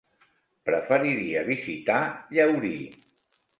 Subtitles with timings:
[0.69, 2.01] Preferiria visitar
[2.35, 2.75] Llaurí.